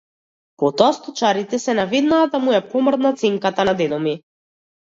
[0.61, 4.19] Потоа сточарите се наведнаа да му ја помрднат сенката на дедо ми.